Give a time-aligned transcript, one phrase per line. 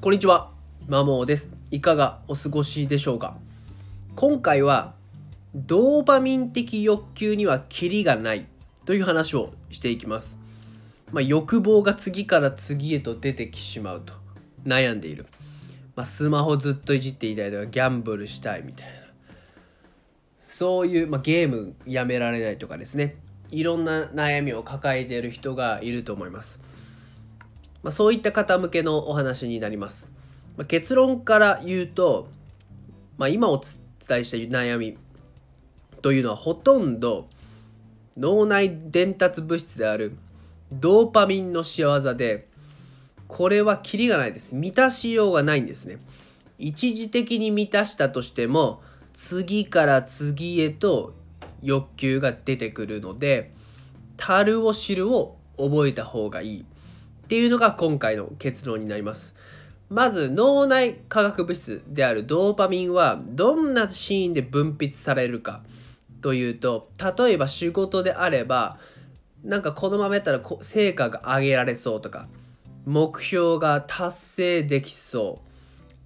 [0.00, 0.52] こんにちは、
[0.86, 1.50] マモーです。
[1.72, 3.36] いかがお過ごしでしょうか？
[4.14, 4.94] 今回は、
[5.56, 8.46] ドーパミン的欲求にはキリがない
[8.84, 10.38] という話をしていきます。
[11.10, 14.14] まあ、欲望が次から次へと出てきてしまうと
[14.64, 15.26] 悩んでいる。
[15.96, 18.92] まあ、スマホずっといじっていたいとか、ギャンブルしたいみたいな。
[20.38, 23.16] そういう、まあ、ゲームやめられないとかですね。
[23.50, 26.60] いろんな悩みを抱えている人がいると思います。
[27.82, 30.08] まあ、そういった方向けのお話になります。
[30.56, 32.28] まあ、結論から言うと、
[33.16, 34.96] まあ、今お伝えした悩み
[36.02, 37.28] というのはほとんど
[38.16, 40.16] 脳内伝達物質である
[40.72, 42.48] ドーパミンの仕業で
[43.28, 44.54] これはキリがないです。
[44.54, 45.98] 満たしようがないんですね。
[46.58, 48.82] 一時的に満たしたとしても
[49.12, 51.14] 次から次へと
[51.62, 53.52] 欲求が出てくるので
[54.16, 56.64] 樽を知るを覚えた方がいい。
[57.28, 59.34] っていうのが今回の結論になります。
[59.90, 65.62] まず脳内化学物質であるドーパミンはどんなシーンで分泌されるか
[66.22, 68.78] というと例えば仕事であれば
[69.44, 72.28] なんかこのままやったら成果が上げられそうとか
[72.86, 75.48] 目標が達成できそう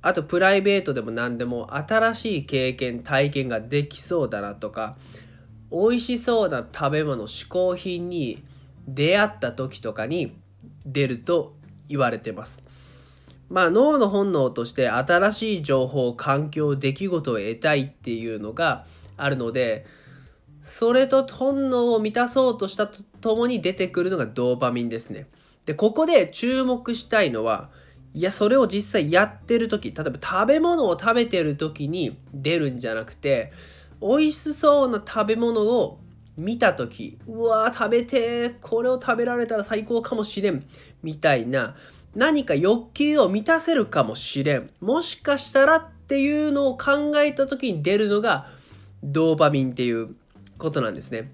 [0.03, 4.97] あとプライベートでも何でも新しい経験体験ができそうだなとか
[5.71, 8.43] 美味しそうな食べ物嗜好品に
[8.87, 10.37] 出会った時とかに
[10.85, 11.55] 出ると
[11.89, 12.63] 言われてます。
[13.49, 18.87] まあ脳の本能として新しい情報環境出来事を得たいっていうのが
[19.19, 19.85] あるので
[20.63, 25.27] それと本能を満たそうとしたとともに出てくるのがドーパミンですね。
[25.67, 27.69] でここで注目したいのは
[28.15, 33.53] いやそれを実際やってる時例えば食べ物を食べてる時に出るんじゃなくて
[34.01, 36.01] 美味しそうな食べ物を
[36.37, 40.65] 見た時うわー食べてこれを食べられたら最高かもしれん
[41.03, 41.77] みたいな
[42.15, 48.49] 何か欲求を満たせるかもしれんもしかしたらっていうのを考えた時に出るのが
[49.03, 50.15] ドーパミンっていう
[50.59, 51.31] ことなんですね。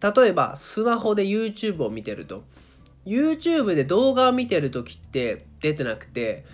[0.00, 2.44] 例えばスマホで YouTube を見てると。
[3.06, 6.44] YouTube で動画を見てる時って出てなくて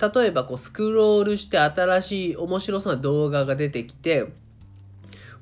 [0.00, 4.32] 例えばこうスクロールして新しい面白そうな動画が出てきて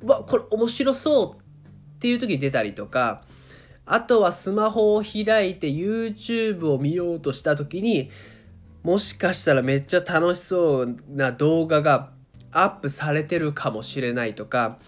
[0.00, 1.45] うわこれ面白そう
[1.96, 3.22] っていう時に出たりとか
[3.86, 8.10] あとはスマホを開いて YouTube を見ようとした時に
[8.82, 12.10] もしかしたらめっちゃ楽しそうな動画が
[12.52, 14.78] アップされてるかもしれないとか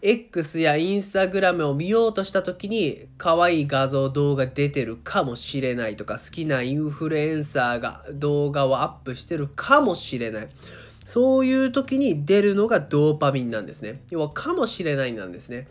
[0.00, 10.48] X や Instagram を見ようとした時に可愛い画像動画出てるかもしれないとか好きなインフルエンサーが動画をアップしてるかもしれない。
[11.04, 14.02] そういう時に出るのがドーパミンなんですね。
[14.10, 15.66] 要はかもしれないなんですね。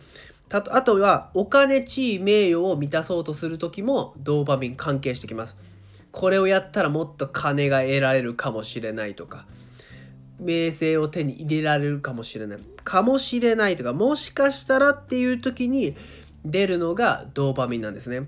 [0.49, 5.55] あとはお金地位名誉を満たそうとする時もドーパミン関係してきます。
[6.11, 9.45] これをやったらもっと金が得られるかもしれないとか
[10.39, 12.59] 名声を手に入れられるかもしれない。
[12.83, 15.95] かもしれないとかもしかしたらっていう時に
[16.45, 18.27] 出るのがドーパミンなんですね。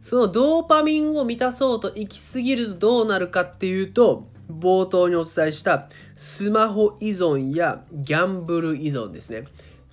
[0.00, 9.44] そのドーパミンを満たそうと行き過ぎるとどうなるかっていうと冒頭にお伝えしたスマホ依存やギャンブル依存ですね。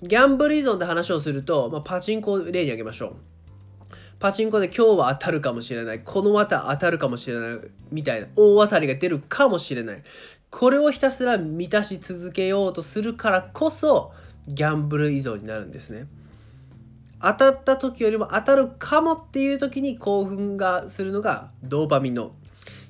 [0.02, 3.16] ギャンブル依存で話をすると、まあ、パチンコを例に挙げましょう。
[4.18, 6.00] パチンコで今日は当たるかもしれない。
[6.00, 7.58] この綿当たるかもしれない。
[7.90, 10.02] みたいな大当たりが出るかもしれない。
[10.50, 14.12] これをひたすら満たし続けようとするからこそ、
[14.48, 16.06] ギャンブル依存になるんですね。
[17.22, 22.32] 当たった時よりも当たるかもっていう時に興奮がするのがドーパミンの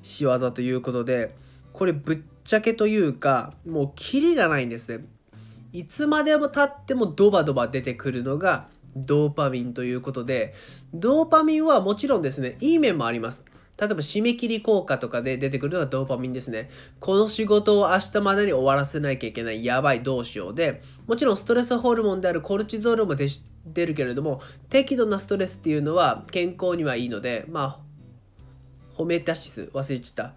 [0.01, 1.35] 仕業ということで、
[1.73, 5.05] これぶっちゃけというか、もうキリがないんですね。
[5.73, 10.53] いつまでも経ってもドバドバ出てくるのがドーパミンということで
[10.93, 13.43] ドーパミンはもちろんですねいい面もあります。
[13.77, 16.69] 例えば締め切り効果とかで出てくるのがドーパミンですね。
[16.99, 27.79] この仕事を明日までに終わらせなきゃいけないやばいどうしようでもちろんストレスホルモンであるコルチゾールも出るけれども適度なストレスっていうのは健康にはいいのでまあ
[28.93, 30.33] ホメタシス忘れちゃった。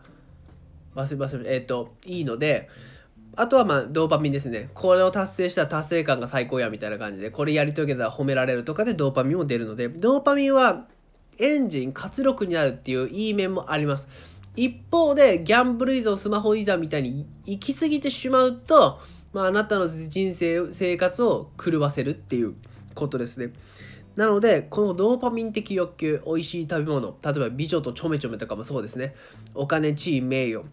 [0.94, 2.70] 忘れ忘れえっ、ー、といいので
[3.36, 4.70] あとはまあドーパミンですね。
[4.74, 10.86] これを達成したら達成感が最高やみたいな感じで、これやり遂げたら褒められるとかでドーパミンも出るので、ドーパミンは
[11.38, 14.08] エンジン、活力になるっていういい面もあります。
[14.56, 19.00] 一方で、ギャンブル依存、スマホ依存みたいに行き過ぎてしまうと、
[19.32, 22.54] まあ、あなたの人生、生活を狂わせるっていう
[22.94, 23.52] ことですね。
[24.14, 29.16] なので、このドーパミン的欲求、美味しい食べ物、例えば美女とちょめちょめとかもそうですね。
[29.54, 30.64] お金、地位、名誉。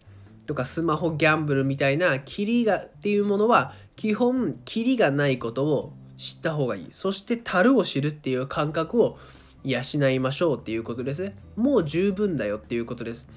[0.46, 9.18] とかスマホギャンブルみたいなキリがっていうものは基本キリがないことを知った方がいいそして樽を知るっていう感覚を
[9.64, 9.80] 養
[10.10, 13.28] いましょうっていうことですねもう十分だよっていうことです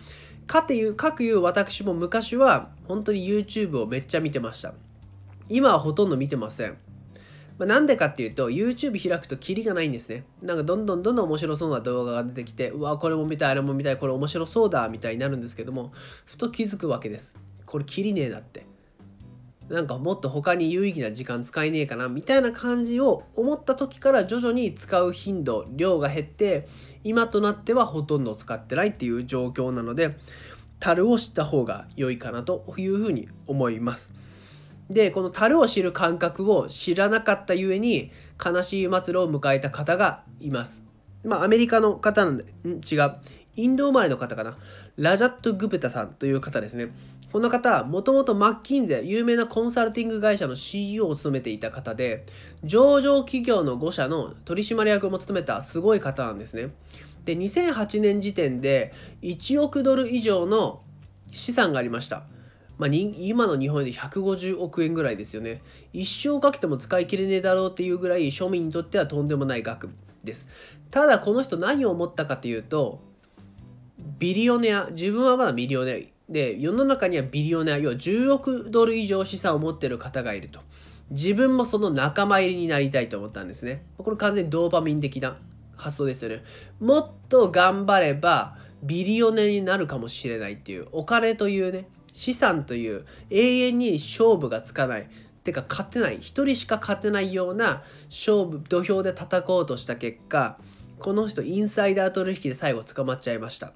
[0.46, 4.74] かていう、かくいう私も昔は本当に YouTube をめっちゃ見てました。
[5.50, 6.78] 今はほとんど見てません。
[7.58, 10.26] まあ、なんでかっていうと、YouTube 開くとキリがないんですね。
[10.42, 15.92] なんかどんどんどんどん面白そうな動画が出てきて、うわ、これも見たい、あれも見たい、これ面白そうだ、みたいになるんですけども、
[16.26, 17.36] ふと気づくわけです。
[17.66, 18.66] これキリねえなって。
[19.70, 26.68] なんかもっと他に有意義な時間使えねえかなみたいな感じを思った時から徐々に使う頻度量が減って
[27.04, 30.18] 今となってはほとんど使ってないっていう状況なので
[30.80, 34.14] 樽を知った方が良いかなというふうに思います。
[34.90, 38.12] でこの樽を知る感覚を知らなかったゆえに
[38.44, 40.84] 悲しい末路を迎えた方がいます。
[41.24, 42.82] まあアメリカの方なんでん？
[42.82, 43.16] 違う
[43.56, 44.58] インド生まれの方かな
[44.98, 46.90] ラジャット・グペタさんという方ですね。
[47.32, 52.26] この方、もともとマッキンゼ、有名なコンサルティング会社の CEO を務めていた方で、
[52.64, 56.74] 上場企業の5社の取締役も務めたすごい方なんですね。
[57.26, 60.82] で、2008年時点で1億ドル以上の
[61.30, 62.24] 資産がありました。
[62.78, 65.62] まあ、今の日本で150億円ぐらいですよね。
[65.94, 69.90] 一生かけても使い切れねえだろうっていうぐらい庶民にとってはとんでもない額
[70.24, 70.48] です。
[70.92, 73.00] ただこの人何を思ったかというと、
[74.20, 80.60] ビリオネア、自分はまだミリオネア、で、世の中にはビリオネア、要は10億ドル以上資産を持ってる方がいると。
[81.12, 83.84] 自分もその仲間入りになりたいと思ったんですね。
[83.98, 85.38] これ完全にドーパミン的な
[85.76, 86.44] 発想ですよね。
[86.80, 95.10] もっと頑張ればビリオネアになるかもしれないっていう、お金というね、資産という永遠に勝負がつかない。
[95.44, 96.20] てか勝てない。
[96.22, 100.58] 一人しか勝てないような勝負、土俵で戦おうとした結果、
[100.98, 103.74] この人インサイダー取引で最後捕まっちゃいました。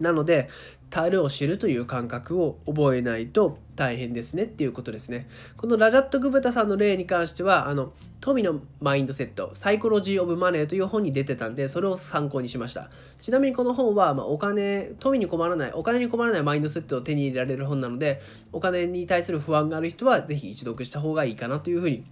[0.00, 0.48] なので、
[0.90, 5.28] 樽を知るという感覚を覚えないと大変ですねっていうことですね。
[5.56, 12.90] このラジャット・グブタさんの例に関しては、あの、富のマインドセット、サイコロジー・オブ・マネーという本に出てたんで、それを参考にしました。
[13.20, 18.20] ちなみにこの本は、まあ、お金、富に困らない、お金に困らないマインドセットを手に入れられる本なので、
[18.52, 22.02] お金に対する不安がある人は、ぜひ一読した方がいいかなというふうに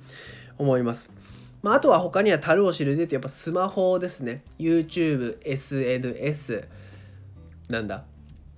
[0.57, 1.11] 思います。
[1.63, 4.45] まあ、あとは他には樽を知るでとやっぱスマホですね。
[4.59, 6.69] YouTube、SNS、
[7.69, 8.05] なんだ？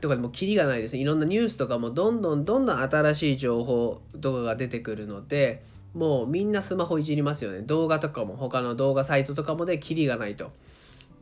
[0.00, 0.94] とかでもキリがないです。
[0.94, 5.62] ねいろんなニュースとかもどんどんどんどん新しい情報とかが出てくるので
[5.94, 7.60] もうみんなスマホいじりますよね。
[7.62, 10.52] 動画とかも他の動画サイトとかもでキリがないと。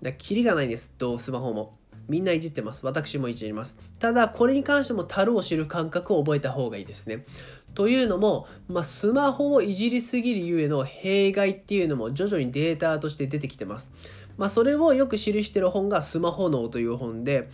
[0.03, 0.93] だキリがないんです。
[1.19, 1.77] スマホも。
[2.09, 2.87] みんないじってます。
[2.87, 3.77] 私もいじります。
[3.99, 7.27] ただこれに関しても樽を知る感覚を覚えた方がいいですね。
[7.75, 13.91] というのも、まあ、スマホをいじりすぎるゆえの弊害っていうのも徐々にデータとして出てきてます。
[14.39, 17.51] まあ、それをよく記している本がスマホ脳という本で、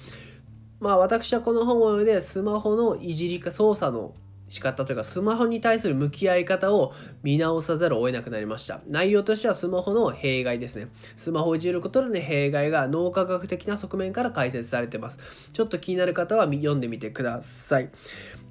[0.80, 4.14] まあ私はこの本を読んでスマホのいじりか操作の
[4.48, 6.92] 仕方というかスマホに対する向き合い方を
[7.22, 8.80] 見直さざるを得なくなりました。
[8.86, 10.88] 内容としてはスマホの弊害ですね。
[11.16, 15.18] スマホをいじることで、ね、弊害が脳科学的な側面から解説されてます。
[15.52, 17.90] ちょっと気になる方は読んでみてください。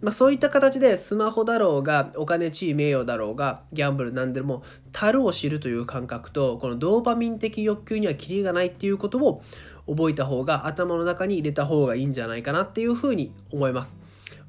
[0.01, 4.61] まあ、そういった形でスマホだろうがお金地位名誉だろうがギャンブルなんでも
[4.91, 9.41] 樽を知るという感覚とこのドーパミン的欲求にはキリがないっていうことを
[9.87, 13.97] 覚えた方が頭の中に入れた方がいいんじゃないかなっていうふうに思います。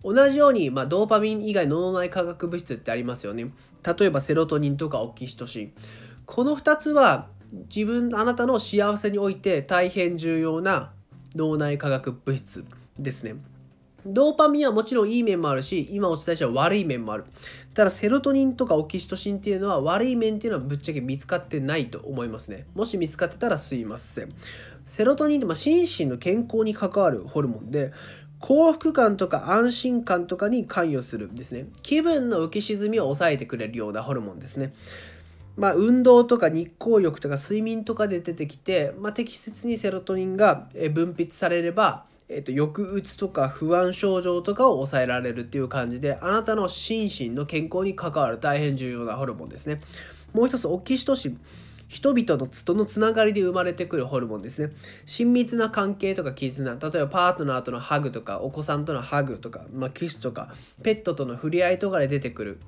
[0.05, 3.51] 同じように、まあ、ドーパミン以外の脳内化学物質ってありますよね。
[3.99, 5.73] 例えばセロトニンとかオキシトシン。
[6.27, 7.29] この2つは
[7.75, 10.93] 自分、あなたの幸せにおいて大変重要な
[11.35, 12.65] 脳内化学物質
[12.99, 13.37] ですね。
[14.07, 17.25] ドーパミンはもちろんいい面もあるし、今お伝えした悪い面もある。
[17.73, 22.67] ただ、セロトニンとかオキシトシンっていうのは悪い面っていうのはぶっちゃけ見つかってないと思いますね。
[22.75, 24.35] もし見つかってたらすいません。
[24.85, 27.93] セロトニンってま心身の健康に関わるホルモンで、
[28.45, 31.65] 幸福感とか安心感とかに関与するんですね。
[31.83, 34.75] 気分の浮き沈みを抑えてくれるようなホルモンですね。
[35.57, 49.81] まあ、運動とか日光浴とか睡眠とかで出てきて、まあ、適切にセロトニンが分泌されれば、えっと、抑うつとか不安症状とかを抑えられるっていう感じで、あなたの心身の健康に関わる大変重要なホルモンですね。
[50.35, 51.41] もう一つ、オキシトシン。
[51.89, 54.73] 人々のとのつながりで生まれてくるホルモンですね。
[55.07, 62.59] 親密な関係とか絆、例えばパートナーとのハグとか、お子さんとのハグとか、まあ、キスとか、ペットとの触れ合いとかで出てくる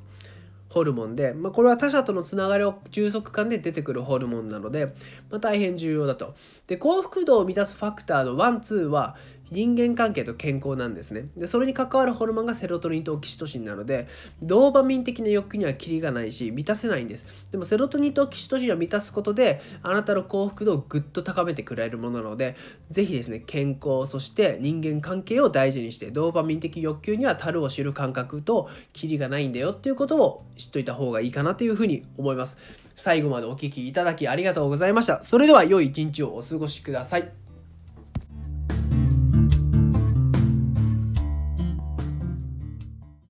[0.68, 4.86] ホルモンで、まあ、これは他者とのつながりを充足感で出てくるホルモンなので、
[5.30, 6.34] まあ、大変重要だと。
[6.66, 9.16] で、幸福度を満たすファクターの1、2は、
[9.50, 11.28] 人間関係と健康なんですね。
[11.36, 14.08] で、それに関わるホルモンがセロトニンとオキシトシンなので、
[14.42, 17.46] ドーパミン的な欲求にはキリがないし、満たせないんです。
[17.50, 22.56] でも、セロトニンとオキシトシンを満たすことで、あなたの幸福度をぐっと高めてくれるものなので、
[22.90, 32.58] ぜひですね、健康、そして人間関係を大事にして、ドーパミン的欲求には樽を知る感覚とキリがないんだよっていうことを知っといた方がいいかなというふうに思います。
[32.94, 35.22] 最後までお聴きいただきありがとうございました。
[35.22, 37.45] それでは良い一日をお過ごしください。